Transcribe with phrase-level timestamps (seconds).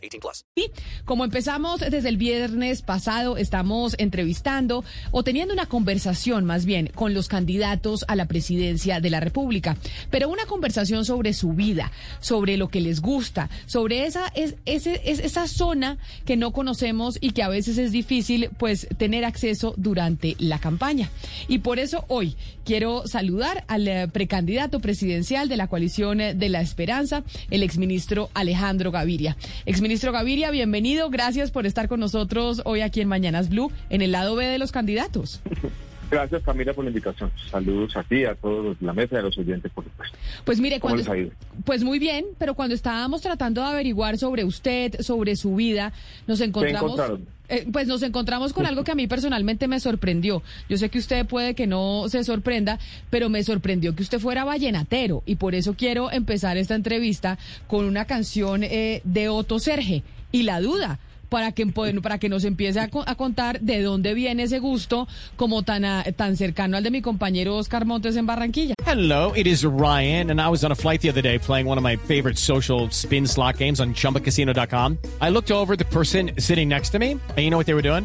[0.00, 0.44] 18 plus.
[0.54, 0.70] Y
[1.04, 7.14] como empezamos desde el viernes pasado, estamos entrevistando o teniendo una conversación más bien con
[7.14, 9.76] los candidatos a la presidencia de la República,
[10.10, 15.00] pero una conversación sobre su vida, sobre lo que les gusta, sobre esa es, ese,
[15.04, 19.74] es esa zona que no conocemos y que a veces es difícil pues tener acceso
[19.76, 21.10] durante la campaña.
[21.48, 26.48] Y por eso hoy quiero saludar al eh, precandidato presidencial de la coalición eh, de
[26.48, 29.36] la Esperanza, el exministro Alejandro Gaviria.
[29.90, 31.10] Exministro Gaviria, bienvenido.
[31.10, 34.56] Gracias por estar con nosotros hoy aquí en Mañanas Blue, en el lado B de
[34.56, 35.40] los candidatos.
[36.12, 37.32] Gracias Camila por la invitación.
[37.50, 40.16] Saludos a ti, a todos, la mesa y a los oyentes, por supuesto.
[40.44, 41.36] Pues mire, ¿Cómo cuando les ha ido?
[41.64, 45.92] pues muy bien, pero cuando estábamos tratando de averiguar sobre usted, sobre su vida,
[46.28, 47.00] nos encontramos?
[47.50, 50.42] Eh, pues nos encontramos con algo que a mí personalmente me sorprendió.
[50.68, 52.78] Yo sé que usted puede que no se sorprenda,
[53.10, 57.84] pero me sorprendió que usted fuera vallenatero y por eso quiero empezar esta entrevista con
[57.84, 60.98] una canción eh, de Otto Serge y la duda
[61.30, 65.08] para que, para que nos empiece a, co- a contar de dónde viene ese gusto
[65.36, 68.74] como tan, a- tan cercano al de mi compañero Oscar Montes en Barranquilla.
[68.86, 71.78] Hello, it is Ryan, and I was on a flight the other day playing one
[71.78, 74.98] of my favorite social spin slot games on chumbacasino.com.
[75.22, 77.82] I looked over the person sitting next to me, and you know what they were
[77.82, 78.04] doing?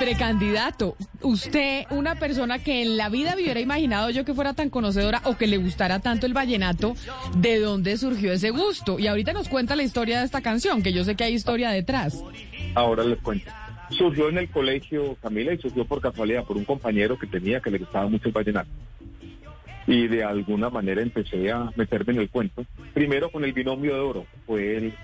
[0.00, 4.70] Precandidato, usted, una persona que en la vida me hubiera imaginado yo que fuera tan
[4.70, 6.94] conocedora o que le gustara tanto el vallenato,
[7.36, 8.98] ¿de dónde surgió ese gusto?
[8.98, 11.68] Y ahorita nos cuenta la historia de esta canción, que yo sé que hay historia
[11.68, 12.24] detrás.
[12.74, 13.50] Ahora les cuento.
[13.90, 17.70] Surgió en el colegio Camila y surgió por casualidad por un compañero que tenía que
[17.70, 18.70] le gustaba mucho el vallenato.
[19.86, 22.64] Y de alguna manera empecé a meterme en el cuento.
[22.94, 24.26] Primero con el binomio de oro.
[24.46, 24.94] Fue el,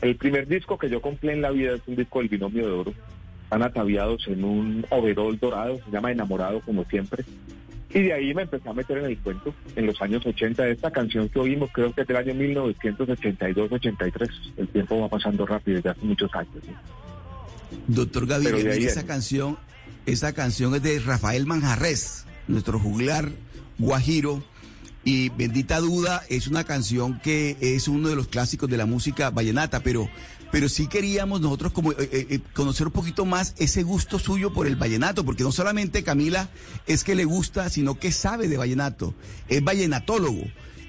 [0.00, 2.72] el primer disco que yo compré en la vida, es un disco del binomio de
[2.72, 2.94] oro.
[3.54, 7.24] Están ataviados en un overol dorado, se llama Enamorado como siempre.
[7.88, 10.66] Y de ahí me empecé a meter en el cuento en los años 80.
[10.66, 14.28] Esta canción que oímos creo que es del año 1982-83.
[14.56, 16.56] El tiempo va pasando rápido, ya hace muchos años.
[16.66, 16.74] ¿no?
[17.86, 18.86] Doctor Gaviria, es.
[18.86, 19.56] esa canción,
[20.04, 23.30] esa canción es de Rafael Manjarres, nuestro juglar
[23.78, 24.42] guajiro.
[25.04, 29.30] Y Bendita Duda es una canción que es uno de los clásicos de la música
[29.30, 30.08] vallenata, pero,
[30.54, 34.52] pero sí queríamos nosotros como eh, eh, eh, conocer un poquito más ese gusto suyo
[34.52, 36.48] por el vallenato, porque no solamente Camila
[36.86, 39.16] es que le gusta, sino que sabe de vallenato,
[39.48, 40.44] es vallenatólogo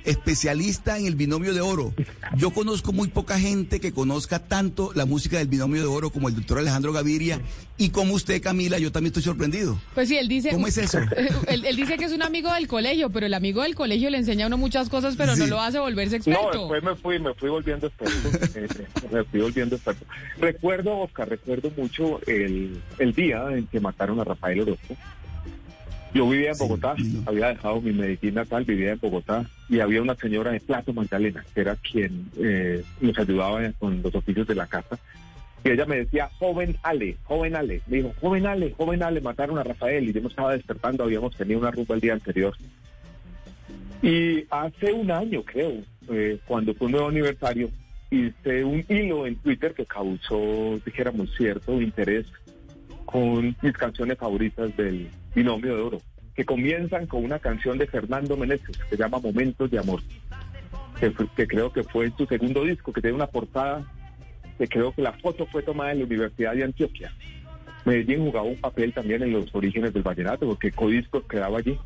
[0.05, 1.93] especialista en el binomio de oro.
[2.38, 6.29] Yo conozco muy poca gente que conozca tanto la música del binomio de oro como
[6.29, 7.41] el doctor Alejandro Gaviria
[7.77, 9.77] y como usted, Camila, yo también estoy sorprendido.
[9.94, 10.51] Pues sí, él dice...
[10.51, 10.99] ¿Cómo es eso?
[11.47, 14.17] Él, él dice que es un amigo del colegio, pero el amigo del colegio le
[14.17, 16.59] enseña a uno muchas cosas, pero no lo hace volverse No, experto.
[16.59, 18.29] después me fui, me fui volviendo experto.
[18.59, 18.67] eh,
[19.11, 20.05] me fui volviendo experto.
[20.39, 24.95] Recuerdo, Oscar, recuerdo mucho el, el día en que mataron a Rafael Orozco.
[26.15, 27.23] Yo vivía en Sí, Bogotá, no.
[27.25, 31.45] había dejado mi Medellín natal, vivía en Bogotá, y había una señora de Plato Magdalena,
[31.53, 34.97] que era quien eh, nos ayudaba con los oficios de la casa.
[35.65, 37.81] Y ella me decía, joven Ale, joven Ale.
[37.88, 40.07] Me dijo, joven Ale, joven Ale, mataron a Rafael.
[40.07, 42.56] Y yo me estaba despertando, habíamos tenido una rumba el día anterior.
[44.01, 45.73] Y hace un año, creo,
[46.11, 47.69] eh, cuando fue un nuevo aniversario,
[48.09, 52.25] hice un hilo en Twitter que causó, dijéramos, cierto interés
[53.06, 56.01] con mis canciones favoritas del Binomio de Oro,
[56.33, 60.01] que comienzan con una canción de Fernando Meneses que se llama Momentos de Amor,
[60.99, 63.85] que, fue- que creo que fue su segundo disco, que tiene una portada
[64.57, 67.13] que creo que la foto fue tomada en la Universidad de Antioquia.
[67.83, 71.77] Medellín jugaba un papel también en los orígenes del vallenato, porque Codisco quedaba allí.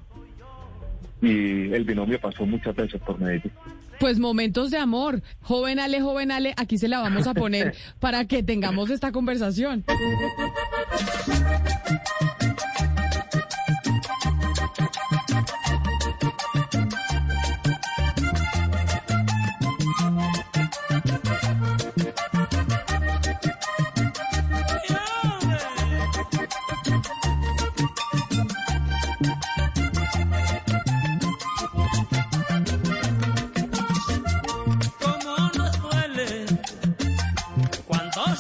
[1.22, 3.52] Y el binomio pasó muchas veces por Medellín.
[4.00, 5.22] Pues momentos de amor.
[5.42, 9.84] Joven Ale, joven Ale, aquí se la vamos a poner para que tengamos esta conversación.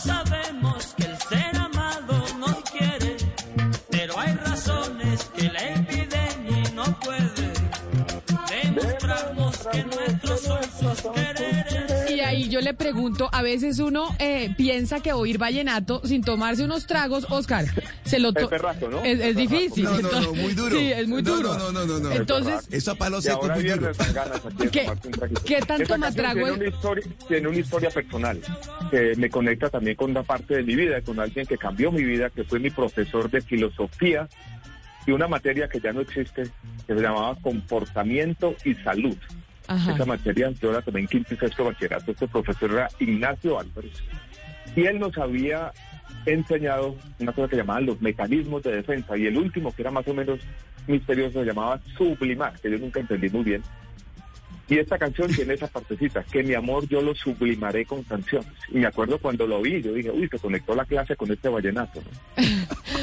[0.05, 0.28] Cuando
[12.59, 17.25] yo le pregunto, a veces uno eh, piensa que oír vallenato sin tomarse unos tragos,
[17.29, 17.65] Oscar,
[18.03, 19.01] se lo to- Es berraco, ¿no?
[19.03, 19.85] Es, es difícil.
[19.85, 20.77] No, no, no, entonces- muy duro.
[20.77, 21.57] Sí, es muy duro.
[21.57, 22.11] no, no, no, no.
[22.11, 23.91] Entonces, Eso a palo seco, muy duro.
[24.71, 25.41] ¿Qué- tomarse un traguito.
[25.45, 26.57] qué tanto Esta más canción trago tiene es?
[26.59, 28.41] una, historia, tiene una historia personal
[28.91, 32.03] que me conecta también con una parte de mi vida, con alguien que cambió mi
[32.03, 34.27] vida, que fue mi profesor de filosofía
[35.07, 36.43] y una materia que ya no existe,
[36.85, 39.15] que se llamaba comportamiento y salud.
[39.69, 39.93] Ajá.
[39.93, 42.11] Esa materia yo la tomé en quinto y sexto bachillerato.
[42.11, 43.93] Este profesor era Ignacio Álvarez.
[44.75, 45.71] Y él nos había
[46.25, 49.15] enseñado una cosa que llamaban los mecanismos de defensa.
[49.15, 50.39] Y el último, que era más o menos
[50.87, 53.61] misterioso, se llamaba sublimar, que yo nunca entendí muy bien.
[54.67, 58.51] Y esta canción tiene esa partecita, que mi amor yo lo sublimaré con canciones.
[58.69, 61.47] Y me acuerdo cuando lo vi, yo dije, uy, se conectó la clase con este
[61.47, 62.01] vallenato.
[62.01, 62.43] ¿no?